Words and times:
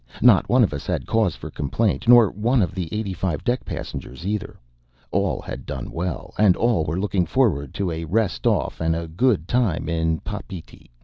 Not 0.23 0.49
one 0.49 0.63
of 0.63 0.73
us 0.73 0.87
had 0.87 1.05
cause 1.05 1.35
for 1.35 1.51
complaint, 1.51 2.07
nor 2.07 2.31
one 2.31 2.63
of 2.63 2.73
the 2.73 2.89
eighty 2.91 3.13
five 3.13 3.43
deck 3.43 3.63
passengers 3.65 4.25
either. 4.25 4.57
All 5.11 5.39
had 5.39 5.63
done 5.67 5.91
well, 5.91 6.33
and 6.39 6.55
all 6.55 6.83
were 6.85 6.99
looking 6.99 7.27
forward 7.27 7.71
to 7.75 7.91
a 7.91 8.05
rest 8.05 8.47
off 8.47 8.81
and 8.81 8.95
a 8.95 9.07
good 9.07 9.47
time 9.47 9.87
in 9.87 10.19
Papeete. 10.21 10.89